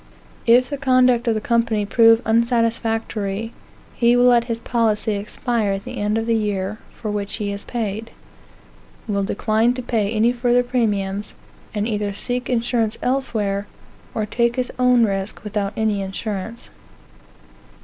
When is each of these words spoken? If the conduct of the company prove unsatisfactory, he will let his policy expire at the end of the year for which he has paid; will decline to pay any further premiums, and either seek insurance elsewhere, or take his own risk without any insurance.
If 0.47 0.71
the 0.71 0.79
conduct 0.79 1.27
of 1.27 1.35
the 1.35 1.39
company 1.41 1.85
prove 1.85 2.23
unsatisfactory, 2.25 3.53
he 3.93 4.15
will 4.15 4.25
let 4.25 4.45
his 4.45 4.59
policy 4.59 5.13
expire 5.13 5.73
at 5.73 5.85
the 5.85 5.97
end 5.99 6.17
of 6.17 6.25
the 6.25 6.35
year 6.35 6.79
for 6.91 7.11
which 7.11 7.35
he 7.35 7.51
has 7.51 7.63
paid; 7.63 8.09
will 9.07 9.21
decline 9.23 9.75
to 9.75 9.83
pay 9.83 10.11
any 10.11 10.31
further 10.31 10.63
premiums, 10.63 11.35
and 11.75 11.87
either 11.87 12.13
seek 12.13 12.49
insurance 12.49 12.97
elsewhere, 13.03 13.67
or 14.15 14.25
take 14.25 14.55
his 14.55 14.71
own 14.79 15.03
risk 15.05 15.43
without 15.43 15.71
any 15.77 16.01
insurance. 16.01 16.71